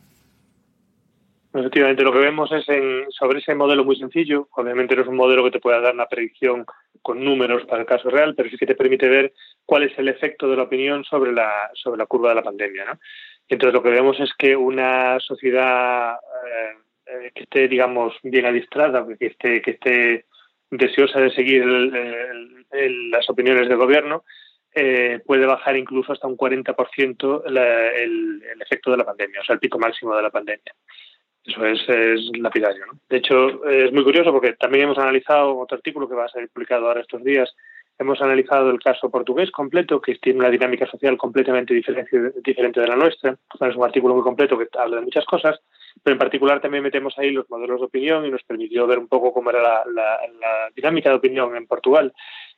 Efectivamente, 1.52 2.04
lo 2.04 2.14
que 2.14 2.20
vemos 2.20 2.50
es 2.52 2.64
en, 2.70 3.12
sobre 3.12 3.40
ese 3.40 3.56
modelo 3.56 3.84
muy 3.84 3.98
sencillo, 3.98 4.48
obviamente 4.56 4.96
no 4.96 5.02
es 5.02 5.08
un 5.08 5.18
modelo 5.18 5.44
que 5.44 5.52
te 5.52 5.60
pueda 5.60 5.82
dar 5.82 5.94
una 5.94 6.06
predicción 6.06 6.66
con 7.02 7.24
números 7.24 7.66
para 7.66 7.82
el 7.82 7.88
caso 7.88 8.10
real, 8.10 8.36
pero 8.36 8.50
sí 8.50 8.58
que 8.58 8.66
te 8.66 8.76
permite 8.76 9.08
ver 9.08 9.34
cuál 9.66 9.84
es 9.84 9.98
el 9.98 10.08
efecto 10.08 10.50
de 10.50 10.58
la 10.58 10.64
opinión 10.64 11.04
sobre 11.04 11.32
la, 11.32 11.70
sobre 11.74 11.98
la 11.98 12.06
curva 12.06 12.30
de 12.30 12.36
la 12.36 12.44
pandemia. 12.44 12.86
¿no? 12.86 13.00
Entonces 13.48 13.74
lo 13.74 13.84
que 13.84 13.90
vemos 13.90 14.20
es 14.20 14.32
que 14.38 14.56
una 14.56 15.20
sociedad 15.20 16.14
eh, 16.14 16.78
eh, 17.08 17.32
que 17.34 17.44
esté, 17.44 17.68
digamos, 17.68 18.16
bien 18.24 18.46
adiestrada, 18.46 19.06
que 19.20 19.28
esté, 19.28 19.62
que 19.62 19.72
esté 19.72 20.26
deseosa 20.70 21.20
de 21.20 21.32
seguir 21.32 21.66
las 21.66 23.28
opiniones 23.30 23.68
del 23.68 23.78
gobierno, 23.78 24.24
eh, 24.74 25.20
puede 25.26 25.48
bajar 25.48 25.76
incluso 25.76 26.14
hasta 26.14 26.28
un 26.28 26.38
40% 26.38 27.44
el, 27.48 27.58
el 27.58 28.62
efecto 28.62 28.92
de 28.92 28.98
la 28.98 29.06
pandemia, 29.06 29.42
o 29.42 29.44
sea, 29.44 29.56
el 29.56 29.60
pico 29.60 29.80
máximo 29.80 30.16
de 30.16 30.22
la 30.22 30.30
pandemia. 30.30 30.76
Eso 31.46 31.66
es, 31.66 31.82
es 31.88 32.38
lapidario. 32.38 32.86
¿no? 32.86 33.00
De 33.10 33.18
hecho, 33.18 33.66
es 33.68 33.92
muy 33.92 34.04
curioso 34.04 34.32
porque 34.32 34.54
también 34.54 34.86
hemos 34.86 34.98
analizado 34.98 35.58
otro 35.58 35.78
artículo 35.78 36.08
que 36.08 36.16
va 36.16 36.26
a 36.26 36.30
ser 36.30 36.50
publicado 36.50 36.88
ahora 36.88 37.02
estos 37.02 37.24
días. 37.24 37.56
Hemos 37.98 38.22
analizado 38.22 38.70
el 38.70 38.80
caso 38.80 39.10
portugués 39.10 39.52
completo, 39.52 40.00
que 40.00 40.16
tiene 40.16 40.40
una 40.40 40.50
dinámica 40.50 40.88
social 40.88 41.18
completamente 41.18 41.74
diferente, 41.74 42.82
de 42.82 42.88
la 42.88 42.96
nuestra. 42.96 43.32
Es 43.60 43.76
un 43.76 43.84
artículo 43.84 44.16
muy 44.16 44.24
completo 44.24 44.58
que 44.58 44.68
habla 44.78 44.98
de 44.98 45.02
muchas 45.02 45.26
cosas, 45.26 45.60
pero 46.02 46.14
en 46.14 46.20
particular 46.20 46.62
también 46.62 46.84
metemos 46.84 47.18
ahí 47.18 47.32
los 47.32 47.50
modelos 47.50 47.82
de 47.82 47.88
opinión 47.88 48.26
y 48.26 48.32
nos 48.32 48.44
permitió 48.44 48.88
ver 48.88 49.00
un 49.00 49.10
poco 49.10 49.34
cómo 49.34 49.50
era 49.50 49.62
la, 49.62 49.84
la 49.86 50.70
dinámica 50.74 51.10
de 51.10 51.16
opinión 51.16 51.58
en 51.58 51.68
Portugal 51.68 52.14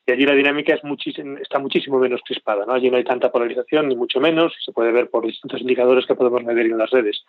y 0.06 0.12
allí 0.12 0.26
la 0.26 0.34
dinámica 0.34 0.74
es 0.74 0.84
muchísimo, 0.84 1.38
está 1.38 1.60
muchísimo 1.60 2.00
menos 2.00 2.22
crispada. 2.26 2.66
¿no? 2.66 2.74
Allí 2.74 2.90
no 2.90 2.98
hay 2.98 3.04
tanta 3.04 3.32
polarización, 3.32 3.88
ni 3.88 3.96
mucho 3.96 4.20
menos, 4.20 4.54
se 4.64 4.72
puede 4.72 4.92
ver 4.92 5.10
por 5.10 5.26
distintos 5.26 5.62
indicadores 5.62 6.06
que 6.06 6.16
podemos 6.16 6.44
medir 6.44 6.66
en 6.66 6.78
las 6.78 6.90
redes. 6.90 7.24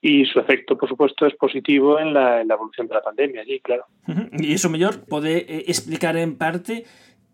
y 0.00 0.24
su 0.26 0.38
efecto, 0.38 0.76
por 0.76 0.88
supuesto, 0.88 1.26
es 1.26 1.34
positivo 1.34 1.98
en 1.98 2.12
la, 2.12 2.40
en 2.40 2.48
la 2.48 2.54
evolución 2.54 2.86
de 2.86 2.94
la 2.94 3.02
pandemia 3.02 3.40
allí, 3.40 3.60
claro. 3.60 3.86
E 4.06 4.46
iso 4.46 4.68
mellor 4.68 5.02
pode 5.08 5.48
eh, 5.48 5.64
explicar 5.66 6.16
en 6.16 6.36
parte 6.36 6.84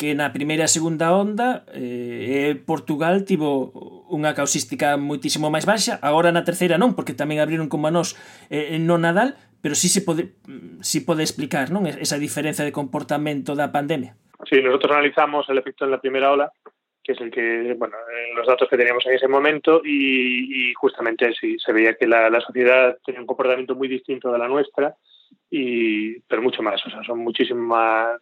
que 0.01 0.17
na 0.19 0.33
primeira 0.35 0.67
e 0.67 0.73
segunda 0.73 1.15
onda 1.15 1.63
eh, 1.71 2.51
eh 2.51 2.53
Portugal 2.59 3.23
tivo 3.23 3.71
unha 4.11 4.35
causística 4.35 4.99
moitísimo 4.99 5.53
máis 5.53 5.69
baixa, 5.69 6.01
agora 6.03 6.35
na 6.35 6.43
terceira 6.43 6.81
non, 6.81 6.97
porque 6.97 7.15
tamén 7.15 7.39
abriron 7.39 7.71
como 7.71 7.87
a 7.87 7.95
nós 7.95 8.19
eh, 8.51 8.79
no 8.83 8.99
Nadal, 8.99 9.39
pero 9.63 9.79
sí 9.79 9.87
se 9.87 10.03
pode, 10.03 10.35
sí 10.83 11.07
pode 11.07 11.23
explicar 11.23 11.71
non 11.71 11.87
esa 11.87 12.19
diferencia 12.19 12.67
de 12.67 12.75
comportamento 12.75 13.55
da 13.55 13.71
pandemia. 13.71 14.19
Sí, 14.49 14.59
nosotros 14.59 14.91
analizamos 14.91 15.47
el 15.51 15.63
efecto 15.63 15.87
en 15.87 15.95
la 15.95 16.03
primera 16.03 16.35
ola 16.35 16.51
que 17.03 17.13
es 17.13 17.21
el 17.21 17.31
que, 17.31 17.75
bueno, 17.77 17.97
los 18.37 18.47
datos 18.47 18.69
que 18.69 18.77
teníamos 18.77 19.05
en 19.07 19.15
ese 19.15 19.29
momento 19.29 19.81
y, 19.85 20.71
y 20.71 20.75
justamente 20.75 21.33
sí, 21.39 21.57
se 21.59 21.73
veía 21.73 21.95
que 21.95 22.07
la, 22.07 22.31
la, 22.31 22.41
sociedad 22.41 22.97
tenía 23.05 23.21
un 23.21 23.27
comportamiento 23.27 23.75
muy 23.75 23.89
distinto 23.89 24.31
de 24.31 24.39
la 24.39 24.49
nuestra, 24.49 24.95
y, 25.51 26.21
pero 26.21 26.43
mucho 26.43 26.63
más, 26.63 26.85
o 26.87 26.91
sea, 26.91 27.03
son 27.05 27.19
muchísimo 27.19 27.61
más, 27.61 28.21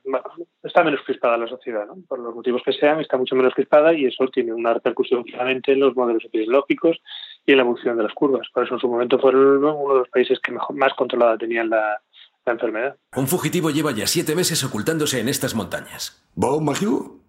está 0.63 0.83
menos 0.83 1.01
crispada 1.05 1.37
la 1.37 1.47
sociedad, 1.47 1.87
¿no? 1.87 1.97
Por 2.09 2.19
los 2.19 2.35
motivos 2.35 2.63
que 2.65 2.73
sean, 2.73 3.01
está 3.01 3.17
mucho 3.17 3.37
menos 3.37 3.55
crispada 3.55 3.93
y 3.95 4.07
eso 4.07 4.27
tiene 4.29 4.53
una 4.53 4.75
repercusión 4.75 5.23
claramente 5.25 5.73
en 5.73 5.81
los 5.81 5.95
modelos 5.95 6.25
epidemiológicos 6.25 6.99
y 7.47 7.53
en 7.53 7.59
la 7.59 7.63
evolución 7.63 7.97
de 7.97 8.03
las 8.05 8.15
curvas. 8.15 8.49
Por 8.53 8.65
eso 8.65 8.75
en 8.75 8.81
su 8.81 8.89
momento 8.89 9.19
fueron 9.19 9.59
uno 9.59 9.95
de 9.95 9.99
los 10.01 10.09
países 10.09 10.41
que 10.41 10.53
mejor, 10.53 10.75
más 10.77 10.95
controlada 10.95 11.39
tenían 11.39 11.71
la, 11.71 12.01
la 12.47 12.53
enfermedad. 12.53 12.97
Un 13.17 13.29
fugitivo 13.29 13.71
lleva 13.71 13.93
ya 13.93 14.07
siete 14.07 14.35
meses 14.35 14.65
ocultándose 14.65 15.21
en 15.21 15.29
estas 15.29 15.55
montañas. 15.55 16.27
¿Bob 16.35 16.63
Magiu? 16.63 17.21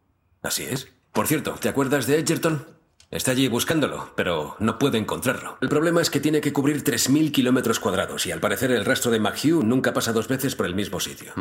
Así 0.41 0.63
es. 0.63 1.00
Por 1.11 1.27
cierto, 1.27 1.55
¿te 1.59 1.69
acuerdas 1.69 2.07
de 2.07 2.19
Edgerton? 2.19 2.65
Está 3.09 3.31
allí 3.31 3.49
buscándolo, 3.49 4.13
pero 4.15 4.55
no 4.59 4.79
puede 4.79 4.97
encontrarlo. 4.97 5.57
El 5.59 5.67
problema 5.67 6.01
es 6.01 6.09
que 6.09 6.21
tiene 6.21 6.39
que 6.39 6.53
cubrir 6.53 6.81
3.000 6.81 7.33
kilómetros 7.33 7.81
cuadrados 7.81 8.25
y 8.25 8.31
al 8.31 8.39
parecer 8.39 8.71
el 8.71 8.85
rastro 8.85 9.11
de 9.11 9.19
McHugh 9.19 9.63
nunca 9.63 9.93
pasa 9.93 10.13
dos 10.13 10.29
veces 10.29 10.55
por 10.55 10.65
el 10.65 10.75
mismo 10.75 11.01
sitio. 11.01 11.33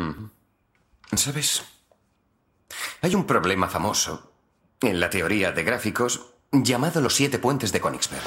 ¿Sabes? 1.15 1.63
Hay 3.01 3.15
un 3.15 3.25
problema 3.25 3.69
famoso 3.69 4.33
en 4.81 4.99
la 4.99 5.09
teoría 5.09 5.53
de 5.53 5.63
gráficos 5.63 6.33
llamado 6.51 6.99
los 6.99 7.15
siete 7.15 7.39
puentes 7.39 7.71
de 7.71 7.79
Königsberg. 7.79 8.23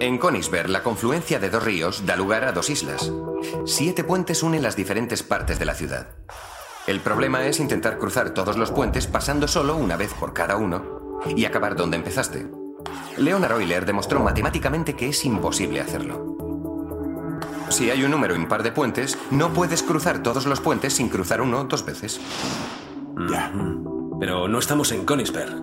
En 0.00 0.18
Königsberg, 0.18 0.68
la 0.70 0.82
confluencia 0.82 1.38
de 1.38 1.50
dos 1.50 1.62
ríos 1.62 2.04
da 2.04 2.16
lugar 2.16 2.44
a 2.44 2.52
dos 2.52 2.68
islas. 2.68 3.12
Siete 3.64 4.02
puentes 4.02 4.42
unen 4.42 4.62
las 4.62 4.74
diferentes 4.74 5.22
partes 5.22 5.60
de 5.60 5.64
la 5.66 5.74
ciudad. 5.74 6.08
El 6.86 7.00
problema 7.00 7.46
es 7.46 7.60
intentar 7.60 7.98
cruzar 7.98 8.30
todos 8.30 8.58
los 8.58 8.70
puentes 8.70 9.06
pasando 9.06 9.48
solo 9.48 9.74
una 9.74 9.96
vez 9.96 10.12
por 10.12 10.34
cada 10.34 10.56
uno 10.56 11.20
y 11.34 11.46
acabar 11.46 11.76
donde 11.76 11.96
empezaste. 11.96 12.46
Leonard 13.16 13.52
Euler 13.60 13.86
demostró 13.86 14.20
matemáticamente 14.20 14.94
que 14.94 15.08
es 15.08 15.24
imposible 15.24 15.80
hacerlo. 15.80 16.36
Si 17.70 17.90
hay 17.90 18.04
un 18.04 18.10
número 18.10 18.36
impar 18.36 18.62
de 18.62 18.70
puentes, 18.70 19.18
no 19.30 19.54
puedes 19.54 19.82
cruzar 19.82 20.22
todos 20.22 20.44
los 20.44 20.60
puentes 20.60 20.92
sin 20.92 21.08
cruzar 21.08 21.40
uno 21.40 21.64
dos 21.64 21.86
veces. 21.86 22.20
Ya. 23.30 23.50
Pero 24.20 24.46
no 24.46 24.58
estamos 24.58 24.92
en 24.92 25.06
Königsberg. 25.06 25.54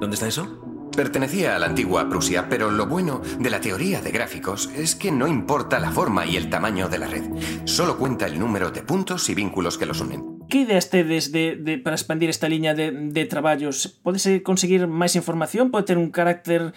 ¿Dónde 0.00 0.14
está 0.14 0.28
eso? 0.28 0.90
Pertenecía 0.96 1.56
a 1.56 1.58
la 1.58 1.66
antigua 1.66 2.08
Prusia, 2.08 2.48
pero 2.48 2.70
lo 2.70 2.86
bueno 2.86 3.20
de 3.40 3.50
la 3.50 3.60
teoría 3.60 4.00
de 4.00 4.12
gráficos 4.12 4.70
es 4.76 4.94
que 4.94 5.10
no 5.10 5.26
importa 5.26 5.80
la 5.80 5.90
forma 5.90 6.24
y 6.24 6.36
el 6.36 6.50
tamaño 6.50 6.88
de 6.88 6.98
la 6.98 7.08
red, 7.08 7.24
solo 7.64 7.98
cuenta 7.98 8.26
el 8.26 8.38
número 8.38 8.70
de 8.70 8.82
puntos 8.82 9.28
y 9.28 9.34
vínculos 9.34 9.76
que 9.76 9.86
los 9.86 10.00
unen. 10.00 10.37
Que 10.48 10.64
ideas 10.64 10.88
tedes 10.88 11.30
de, 11.30 11.56
de, 11.56 11.76
para 11.76 11.94
expandir 11.94 12.30
esta 12.30 12.48
liña 12.48 12.72
de, 12.72 12.90
de 12.90 13.24
traballos? 13.26 14.00
Podese 14.00 14.36
eh, 14.36 14.42
conseguir 14.42 14.88
máis 14.88 15.12
información? 15.12 15.68
Pode 15.68 15.92
ter 15.92 16.00
un 16.00 16.08
carácter 16.08 16.72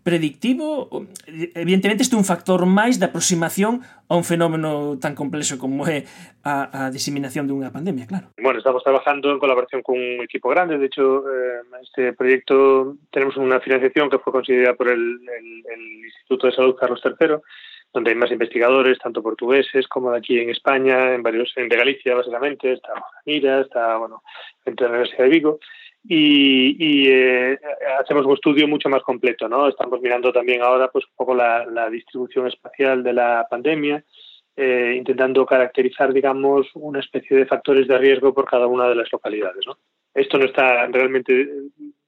predictivo? 0.00 0.88
Evidentemente 1.28 2.00
este 2.00 2.16
é 2.16 2.20
un 2.20 2.24
factor 2.24 2.64
máis 2.64 2.96
de 2.96 3.04
aproximación 3.04 3.84
a 4.08 4.16
un 4.16 4.24
fenómeno 4.24 4.96
tan 4.96 5.12
complexo 5.12 5.60
como 5.60 5.84
é 5.84 6.08
a, 6.48 6.88
a 6.88 6.88
diseminación 6.88 7.44
dunha 7.44 7.68
pandemia, 7.68 8.08
claro. 8.08 8.32
Bueno, 8.40 8.56
estamos 8.56 8.80
trabajando 8.80 9.28
en 9.28 9.36
colaboración 9.36 9.84
con 9.84 10.00
un 10.00 10.24
equipo 10.24 10.48
grande. 10.48 10.80
De 10.80 10.88
hecho, 10.88 11.20
eh, 11.28 11.60
este 11.84 12.16
proyecto 12.16 12.96
tenemos 13.12 13.36
una 13.36 13.60
financiación 13.60 14.08
que 14.08 14.16
fue 14.16 14.32
considerada 14.32 14.72
por 14.72 14.88
el, 14.88 15.20
el, 15.28 15.46
el 15.68 15.82
Instituto 16.08 16.48
de 16.48 16.56
Salud 16.56 16.72
Carlos 16.80 17.04
III 17.04 17.36
donde 17.92 18.10
hay 18.10 18.16
más 18.16 18.30
investigadores, 18.30 18.98
tanto 18.98 19.22
portugueses 19.22 19.86
como 19.88 20.12
de 20.12 20.18
aquí 20.18 20.38
en 20.38 20.50
España, 20.50 21.14
en 21.14 21.22
varios, 21.22 21.52
en 21.56 21.68
Galicia 21.68 22.14
básicamente, 22.14 22.72
está 22.72 22.92
Mira, 23.26 23.60
está, 23.60 23.96
bueno, 23.96 24.22
gente 24.64 24.84
de 24.84 24.90
la 24.90 24.96
Universidad 24.96 25.24
de 25.24 25.30
Vigo, 25.30 25.58
y, 26.02 27.08
eh, 27.08 27.58
hacemos 28.00 28.24
un 28.24 28.32
estudio 28.32 28.66
mucho 28.66 28.88
más 28.88 29.02
completo, 29.02 29.48
¿no? 29.48 29.68
Estamos 29.68 30.00
mirando 30.00 30.32
también 30.32 30.62
ahora 30.62 30.88
pues 30.88 31.04
un 31.04 31.14
poco 31.14 31.34
la, 31.34 31.66
la 31.66 31.90
distribución 31.90 32.46
espacial 32.46 33.02
de 33.02 33.12
la 33.12 33.46
pandemia, 33.50 34.02
eh, 34.56 34.94
intentando 34.96 35.44
caracterizar, 35.44 36.12
digamos, 36.12 36.68
una 36.74 37.00
especie 37.00 37.36
de 37.36 37.46
factores 37.46 37.86
de 37.86 37.98
riesgo 37.98 38.32
por 38.32 38.46
cada 38.46 38.66
una 38.66 38.88
de 38.88 38.94
las 38.94 39.12
localidades, 39.12 39.64
¿no? 39.66 39.78
Esto 40.14 40.38
no 40.38 40.46
está 40.46 40.86
realmente 40.86 41.48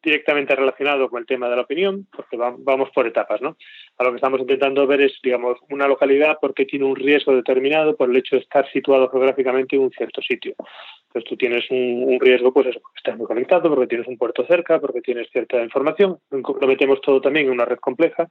directamente 0.02 0.56
relacionado 0.56 1.09
con 1.09 1.21
el 1.21 1.26
tema 1.26 1.49
de 1.49 1.56
la 1.56 1.62
opinión, 1.62 2.06
porque 2.14 2.37
vamos 2.37 2.90
por 2.90 3.06
etapas, 3.06 3.40
¿no? 3.40 3.56
A 3.99 4.04
lo 4.04 4.11
que 4.11 4.16
estamos 4.16 4.40
intentando 4.40 4.87
ver 4.87 5.02
es, 5.02 5.12
digamos, 5.23 5.59
una 5.71 5.87
localidad 5.87 6.38
porque 6.40 6.64
tiene 6.64 6.85
un 6.85 6.97
riesgo 6.97 7.35
determinado 7.35 7.97
por 7.97 8.11
el 8.11 8.16
hecho 8.16 8.37
de 8.37 8.42
estar 8.42 8.71
situado 8.73 9.09
geográficamente 9.09 9.76
en 9.76 9.82
un 9.82 9.90
cierto 9.90 10.21
sitio. 10.21 10.54
Entonces 11.06 11.28
tú 11.28 11.37
tienes 11.37 11.71
un, 11.71 12.18
riesgo, 12.21 12.52
pues 12.52 12.68
eso, 12.68 12.80
porque 12.80 12.99
estás 12.99 13.16
muy 13.16 13.26
conectado, 13.26 13.68
porque 13.68 13.87
tienes 13.87 14.09
un 14.09 14.18
puerto 14.18 14.47
cerca, 14.47 14.80
porque 14.80 15.02
tienes 15.02 15.28
cierta 15.30 15.62
información. 15.62 16.18
Lo 16.30 16.66
metemos 16.66 17.00
todo 17.00 17.21
también 17.21 17.47
en 17.47 17.52
una 17.52 17.64
red 17.64 17.78
compleja 17.78 18.28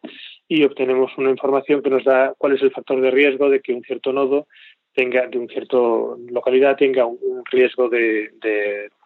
y 0.48 0.64
obtenemos 0.64 1.12
una 1.18 1.30
información 1.30 1.82
que 1.82 1.90
nos 1.90 2.04
da 2.04 2.34
cuál 2.38 2.54
es 2.54 2.62
el 2.64 2.72
factor 2.72 3.00
de 3.00 3.12
riesgo 3.12 3.50
de 3.50 3.62
que 3.62 3.74
un 3.74 3.84
cierto 3.84 4.12
nodo 4.12 4.48
tenga, 4.94 5.28
de 5.28 5.38
un 5.38 5.48
cierto 5.48 6.18
localidad 6.30 6.76
tenga 6.76 7.06
un 7.06 7.44
riesgo 7.52 7.88
de 7.88 8.32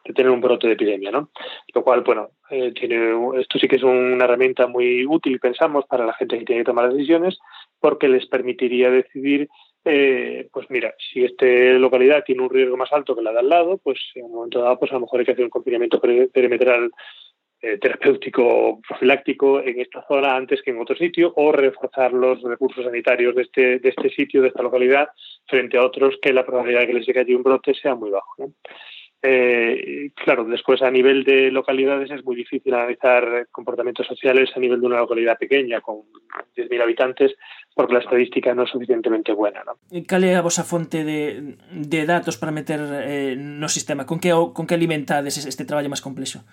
de 0.05 0.13
tener 0.13 0.31
un 0.31 0.41
brote 0.41 0.67
de 0.67 0.74
epidemia, 0.74 1.12
¿no? 1.12 1.31
Lo 1.74 1.83
cual, 1.83 2.01
bueno, 2.01 2.29
eh, 2.50 2.71
tiene, 2.74 3.12
esto 3.39 3.57
sí 3.57 3.67
que 3.67 3.77
es 3.77 3.83
una 3.83 4.25
herramienta 4.25 4.67
muy 4.67 5.05
útil, 5.05 5.39
pensamos, 5.39 5.85
para 5.85 6.05
la 6.05 6.13
gente 6.13 6.38
que 6.38 6.45
tiene 6.45 6.62
que 6.62 6.71
tomar 6.71 6.91
decisiones, 6.91 7.39
porque 7.79 8.07
les 8.07 8.27
permitiría 8.27 8.91
decidir, 8.91 9.50
eh, 9.83 10.47
pues 10.51 10.69
mira, 10.69 10.93
si 11.12 11.24
esta 11.24 11.45
localidad 11.45 12.24
tiene 12.24 12.43
un 12.43 12.50
riesgo 12.50 12.77
más 12.77 12.93
alto 12.93 13.15
que 13.15 13.24
la 13.24 13.31
de 13.31 13.39
al 13.39 13.50
lado, 13.50 13.79
pues 13.79 14.00
en 14.15 14.25
un 14.25 14.33
momento 14.33 14.62
dado, 14.62 14.77
pues 14.79 14.91
a 14.91 14.95
lo 14.95 15.01
mejor 15.01 15.19
hay 15.19 15.25
que 15.25 15.31
hacer 15.31 15.45
un 15.45 15.50
confinamiento 15.50 16.00
perimetral 16.00 16.91
eh, 17.62 17.79
terapéutico 17.79 18.79
profiláctico 18.88 19.59
en 19.59 19.79
esta 19.79 20.05
zona 20.07 20.35
antes 20.35 20.62
que 20.62 20.69
en 20.69 20.79
otro 20.79 20.95
sitio 20.95 21.33
o 21.35 21.51
reforzar 21.51 22.13
los 22.13 22.39
recursos 22.43 22.85
sanitarios 22.85 23.33
de 23.33 23.41
este, 23.41 23.79
de 23.79 23.89
este 23.89 24.09
sitio, 24.12 24.43
de 24.43 24.50
esta 24.50 24.62
localidad, 24.62 25.07
frente 25.47 25.77
a 25.77 25.83
otros 25.83 26.15
que 26.21 26.31
la 26.31 26.45
probabilidad 26.45 26.81
de 26.81 26.88
que 26.88 26.93
les 26.93 27.07
llegue 27.07 27.21
allí 27.21 27.33
un 27.33 27.41
brote 27.41 27.74
sea 27.74 27.95
muy 27.95 28.12
bajo. 28.12 28.35
¿no? 28.38 28.53
Eh, 29.22 30.12
claro, 30.13 30.43
después 30.43 30.81
a 30.81 30.91
nivel 30.91 31.24
de 31.24 31.50
localidades 31.50 32.12
es 32.12 32.24
muy 32.24 32.36
difícil 32.36 32.74
analizar 32.74 33.48
comportamientos 33.51 34.05
sociales 34.05 34.51
a 34.55 34.60
nivel 34.60 34.79
de 34.79 34.86
una 34.86 35.00
localidad 35.00 35.38
pequeña 35.38 35.81
con 35.81 36.03
10.000 36.55 36.81
habitantes 36.81 37.36
porque 37.74 37.93
la 37.93 38.00
estadística 38.00 38.53
no 38.53 38.63
es 38.63 38.69
suficientemente 38.69 39.31
buena. 39.31 39.63
¿no? 39.65 39.77
Cal 40.05 40.24
é 40.24 40.36
a 40.38 40.45
vosa 40.45 40.63
fonte 40.63 41.01
de, 41.03 41.57
de 41.72 42.05
datos 42.05 42.38
para 42.38 42.53
meter 42.53 42.79
eh, 43.01 43.34
no 43.36 43.67
sistema? 43.67 44.05
Con 44.05 44.19
que, 44.19 44.29
con 44.29 44.67
que 44.67 44.77
alimentades 44.77 45.41
este 45.41 45.65
traballo 45.65 45.89
máis 45.89 46.05
complexo? 46.05 46.45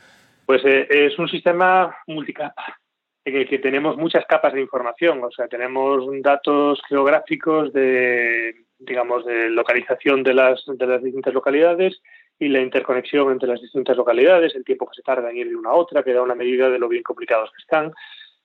Pues 0.48 0.64
eh, 0.64 0.88
es 0.88 1.18
un 1.18 1.28
sistema 1.28 1.92
multicapa 2.08 2.80
en 3.24 3.36
el 3.36 3.48
que 3.48 3.58
tenemos 3.58 3.96
muchas 3.96 4.26
capas 4.26 4.52
de 4.52 4.60
información, 4.60 5.22
o 5.22 5.30
sea, 5.30 5.46
tenemos 5.46 6.04
datos 6.22 6.80
geográficos 6.88 7.72
de 7.72 8.54
digamos 8.78 9.24
de 9.24 9.48
localización 9.50 10.24
de 10.24 10.34
las 10.34 10.64
de 10.66 10.86
las 10.86 11.02
distintas 11.02 11.32
localidades 11.32 12.02
y 12.38 12.48
la 12.48 12.60
interconexión 12.60 13.30
entre 13.30 13.48
las 13.48 13.60
distintas 13.60 13.96
localidades, 13.96 14.54
el 14.54 14.64
tiempo 14.64 14.86
que 14.86 14.96
se 14.96 15.02
tarda 15.02 15.30
en 15.30 15.36
ir 15.36 15.48
de 15.48 15.56
una 15.56 15.70
a 15.70 15.74
otra, 15.74 16.02
que 16.02 16.12
da 16.12 16.22
una 16.22 16.34
medida 16.34 16.68
de 16.68 16.78
lo 16.78 16.88
bien 16.88 17.02
complicados 17.02 17.50
que 17.50 17.62
están. 17.62 17.92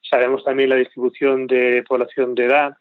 Sabemos 0.02 0.44
también 0.44 0.70
la 0.70 0.76
distribución 0.76 1.48
de 1.48 1.84
población 1.88 2.36
de 2.36 2.46
edad 2.46 2.78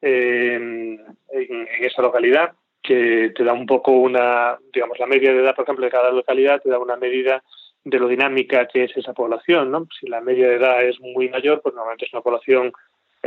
en, 0.00 1.00
en, 1.30 1.68
esa 1.80 2.02
localidad, 2.02 2.52
que 2.82 3.32
te 3.34 3.44
da 3.44 3.52
un 3.52 3.66
poco 3.66 3.92
una, 3.92 4.58
digamos, 4.72 4.98
la 4.98 5.06
media 5.06 5.32
de 5.32 5.40
edad, 5.40 5.54
por 5.54 5.64
ejemplo, 5.64 5.84
de 5.84 5.90
cada 5.90 6.10
localidad, 6.10 6.60
te 6.60 6.70
da 6.70 6.78
una 6.78 6.96
medida 6.96 7.42
de 7.84 7.98
lo 7.98 8.08
dinámica 8.08 8.66
que 8.66 8.84
es 8.84 8.96
esa 8.96 9.12
población, 9.12 9.70
¿no? 9.70 9.86
Si 9.98 10.08
la 10.08 10.20
media 10.20 10.48
de 10.48 10.56
edad 10.56 10.82
es 10.82 11.00
muy 11.00 11.28
mayor, 11.28 11.62
pues 11.62 11.74
normalmente 11.74 12.04
es 12.04 12.12
una 12.12 12.22
población 12.22 12.72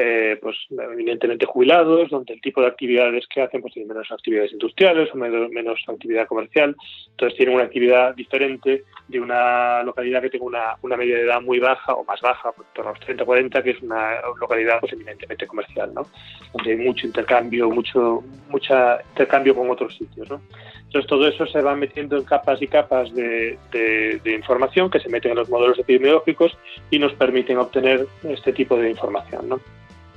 eh, 0.01 0.39
pues 0.41 0.56
evidentemente 0.70 1.46
jubilados, 1.46 2.10
donde 2.10 2.34
el 2.34 2.39
tipo 2.39 2.62
de 2.62 2.68
actividades 2.68 3.27
que 3.27 3.41
hacen 3.41 3.62
pues 3.62 3.74
tienen 3.74 3.89
menos 3.89 4.10
actividades 4.10 4.53
industriales 4.53 5.10
o 5.13 5.18
menos, 5.18 5.84
actividad 5.88 6.25
comercial, 6.25 6.74
entonces 7.12 7.36
tienen 7.38 7.56
una 7.56 7.65
actividad 7.65 8.15
diferente 8.15 8.86
de 9.10 9.20
una 9.20 9.84
localidad 9.84 10.22
que 10.22 10.29
tenga 10.29 10.46
una, 10.46 10.75
una 10.84 10.96
media 10.96 11.18
de 11.18 11.24
edad 11.24 11.41
muy 11.41 11.60
baja 11.60 11.96
o 11.96 12.06
más 12.06 12.22
baja, 12.22 12.53
por 12.53 12.65
torno 12.68 12.91
a 12.91 12.94
los 12.94 13.01
30 13.01 13.25
40, 13.25 13.62
que 13.62 13.72
es 13.72 13.82
una 13.82 14.22
localidad 14.39 14.79
pues 14.79 14.94
evidentemente 14.94 15.46
comercial, 15.46 15.94
¿no? 15.94 16.08
donde 16.53 16.72
hay 16.72 16.77
mucho 16.77 17.06
intercambio, 17.06 17.70
mucho 17.70 18.24
mucha 18.50 19.01
intercambio 19.10 19.53
con 19.53 19.70
otros 19.70 19.96
sitios, 19.98 20.29
¿no? 20.29 20.41
Entonces 20.86 21.08
todo 21.08 21.27
eso 21.27 21.46
se 21.46 21.62
va 21.62 21.75
metiendo 21.75 22.18
en 22.18 22.24
capas 22.24 22.62
y 22.62 22.68
capas 22.68 23.13
de, 23.13 23.60
de, 23.72 24.20
de 24.24 24.34
información 24.34 24.89
que 24.89 25.00
se 25.00 25.10
meten 25.10 25.32
en 25.32 25.38
los 25.38 25.50
modelos 25.50 25.77
epidemiológicos 25.77 26.58
y 26.89 26.98
nos 26.98 27.13
permiten 27.13 27.58
obtener 27.58 28.08
este 28.24 28.53
tipo 28.53 28.75
de 28.77 28.89
información, 28.89 29.50
¿no? 29.50 29.60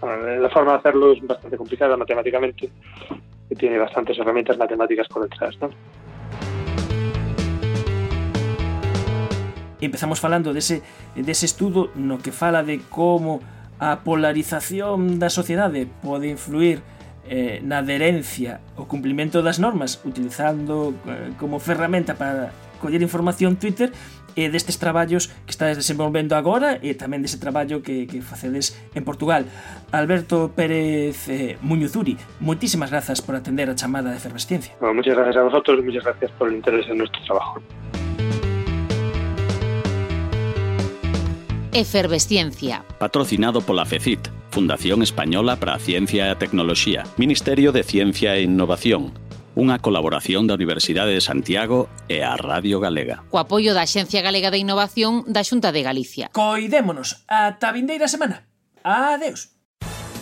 La 0.03 0.51
forma 0.51 0.73
de 0.73 0.79
hacerlo 0.79 1.13
es 1.13 1.25
bastante 1.25 1.57
complicada 1.57 1.97
matemáticamente 1.97 2.69
y 3.49 3.55
tiene 3.55 3.79
bastantes 3.79 4.19
herramientas 4.19 4.59
matemáticas 4.59 5.07
por 5.09 5.23
detrás, 5.23 5.57
¿no? 5.61 5.71
Empezamos 9.81 10.21
falando 10.21 10.53
dese, 10.53 10.83
dese 11.15 11.47
estudo 11.47 11.91
no 11.95 12.19
que 12.19 12.31
fala 12.31 12.63
de 12.63 12.81
como 12.89 13.41
a 13.83 14.07
polarización 14.07 15.19
da 15.19 15.27
sociedade 15.27 15.91
pode 15.91 16.31
influir 16.31 16.87
eh, 17.27 17.59
na 17.67 17.83
adherencia 17.83 18.63
ao 18.79 18.87
cumplimento 18.87 19.43
das 19.43 19.59
normas 19.59 19.99
utilizando 20.07 20.95
eh, 21.07 21.35
como 21.35 21.59
ferramenta 21.59 22.15
para 22.15 22.55
coller 22.79 23.03
información 23.03 23.59
Twitter 23.59 23.91
e 24.37 24.49
destes 24.49 24.79
traballos 24.79 25.29
que 25.47 25.53
estades 25.53 25.77
desenvolvendo 25.77 26.35
agora 26.35 26.79
e 26.81 26.95
tamén 26.97 27.21
dese 27.21 27.39
traballo 27.39 27.85
que, 27.85 28.09
que 28.09 28.25
facedes 28.25 28.77
en 28.97 29.05
Portugal. 29.05 29.47
Alberto 29.93 30.53
Pérez 30.55 31.29
eh, 31.29 31.57
Muñuzuri, 31.61 32.17
moitísimas 32.41 32.91
grazas 32.91 33.21
por 33.21 33.37
atender 33.37 33.69
a 33.69 33.77
chamada 33.77 34.11
de 34.11 34.19
Efervesciencia. 34.19 34.73
Bueno, 34.81 35.01
muchas 35.01 35.15
gracias 35.15 35.37
a 35.37 35.43
vosotros 35.43 35.81
y 35.81 35.83
muchas 35.83 36.05
gracias 36.05 36.31
por 36.39 36.49
el 36.49 36.57
interés 36.57 36.89
en 36.89 36.99
nuestro 36.99 37.21
trabajo. 37.25 37.63
Efervesciencia. 41.73 42.85
Patrocinado 42.99 43.63
pola 43.63 43.87
FECIT, 43.87 44.29
Fundación 44.51 45.01
Española 45.01 45.57
para 45.57 45.73
a 45.75 45.79
Ciencia 45.79 46.29
e 46.29 46.31
a 46.31 46.37
Tecnoloxía, 46.37 47.09
Ministerio 47.17 47.73
de 47.73 47.83
Ciencia 47.83 48.37
e 48.37 48.45
Innovación, 48.45 49.17
unha 49.57 49.79
colaboración 49.79 50.49
da 50.49 50.57
Universidade 50.57 51.13
de 51.13 51.21
Santiago 51.21 51.89
e 52.09 52.25
a 52.25 52.37
Radio 52.37 52.81
Galega. 52.81 53.25
Co 53.29 53.41
apoio 53.41 53.77
da 53.77 53.85
Axencia 53.85 54.25
Galega 54.25 54.51
de 54.51 54.61
Innovación 54.61 55.29
da 55.29 55.45
Xunta 55.45 55.71
de 55.71 55.85
Galicia. 55.85 56.33
Coidémonos 56.33 57.25
ata 57.29 57.73
vindeira 57.73 58.09
semana. 58.09 58.49
Adeus. 58.83 59.53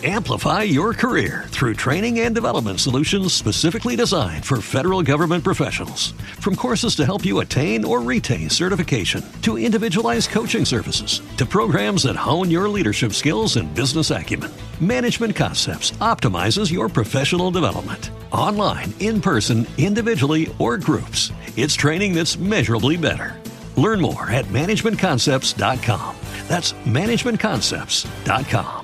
Amplify 0.03 0.63
your 0.63 0.95
career 0.95 1.45
through 1.49 1.75
training 1.75 2.21
and 2.21 2.33
development 2.33 2.79
solutions 2.79 3.33
specifically 3.35 3.95
designed 3.95 4.43
for 4.43 4.59
federal 4.59 5.03
government 5.03 5.43
professionals. 5.43 6.13
From 6.39 6.55
courses 6.55 6.95
to 6.95 7.05
help 7.05 7.23
you 7.23 7.41
attain 7.41 7.85
or 7.85 8.01
retain 8.01 8.49
certification, 8.49 9.23
to 9.43 9.59
individualized 9.59 10.31
coaching 10.31 10.65
services, 10.65 11.21
to 11.37 11.45
programs 11.45 12.01
that 12.03 12.15
hone 12.15 12.49
your 12.49 12.67
leadership 12.67 13.13
skills 13.13 13.57
and 13.57 13.71
business 13.75 14.09
acumen, 14.09 14.49
Management 14.79 15.35
Concepts 15.35 15.91
optimizes 16.01 16.71
your 16.71 16.89
professional 16.89 17.51
development. 17.51 18.09
Online, 18.31 18.91
in 18.99 19.21
person, 19.21 19.67
individually, 19.77 20.51
or 20.57 20.79
groups, 20.79 21.31
it's 21.57 21.75
training 21.75 22.15
that's 22.15 22.39
measurably 22.39 22.97
better. 22.97 23.39
Learn 23.77 24.01
more 24.01 24.31
at 24.31 24.45
managementconcepts.com. 24.45 26.15
That's 26.47 26.73
managementconcepts.com. 26.73 28.80